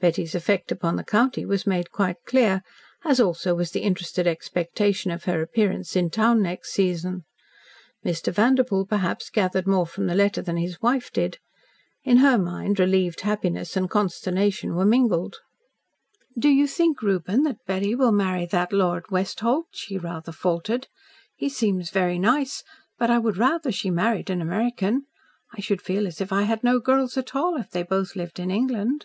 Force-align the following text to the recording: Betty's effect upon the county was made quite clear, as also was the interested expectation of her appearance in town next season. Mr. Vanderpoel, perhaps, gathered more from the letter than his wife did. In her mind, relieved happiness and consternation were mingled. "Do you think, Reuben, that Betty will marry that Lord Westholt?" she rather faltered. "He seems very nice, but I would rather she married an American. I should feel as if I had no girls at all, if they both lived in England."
Betty's 0.00 0.34
effect 0.34 0.72
upon 0.72 0.96
the 0.96 1.04
county 1.04 1.44
was 1.44 1.66
made 1.66 1.90
quite 1.92 2.16
clear, 2.26 2.62
as 3.04 3.20
also 3.20 3.54
was 3.54 3.70
the 3.70 3.82
interested 3.82 4.26
expectation 4.26 5.10
of 5.10 5.24
her 5.24 5.42
appearance 5.42 5.94
in 5.94 6.08
town 6.08 6.42
next 6.42 6.72
season. 6.72 7.24
Mr. 8.04 8.32
Vanderpoel, 8.32 8.86
perhaps, 8.86 9.28
gathered 9.28 9.66
more 9.68 9.86
from 9.86 10.06
the 10.06 10.14
letter 10.14 10.40
than 10.40 10.56
his 10.56 10.80
wife 10.80 11.12
did. 11.12 11.38
In 12.02 12.16
her 12.16 12.38
mind, 12.38 12.80
relieved 12.80 13.20
happiness 13.20 13.76
and 13.76 13.90
consternation 13.90 14.74
were 14.74 14.86
mingled. 14.86 15.36
"Do 16.36 16.48
you 16.48 16.66
think, 16.66 17.02
Reuben, 17.02 17.42
that 17.42 17.64
Betty 17.66 17.94
will 17.94 18.10
marry 18.10 18.46
that 18.46 18.72
Lord 18.72 19.04
Westholt?" 19.10 19.66
she 19.72 19.98
rather 19.98 20.32
faltered. 20.32 20.88
"He 21.36 21.50
seems 21.50 21.90
very 21.90 22.18
nice, 22.18 22.64
but 22.98 23.10
I 23.10 23.18
would 23.18 23.36
rather 23.36 23.70
she 23.70 23.90
married 23.90 24.30
an 24.30 24.40
American. 24.40 25.02
I 25.56 25.60
should 25.60 25.82
feel 25.82 26.06
as 26.08 26.20
if 26.22 26.32
I 26.32 26.42
had 26.42 26.64
no 26.64 26.80
girls 26.80 27.18
at 27.18 27.36
all, 27.36 27.56
if 27.56 27.70
they 27.70 27.82
both 27.82 28.16
lived 28.16 28.40
in 28.40 28.50
England." 28.50 29.04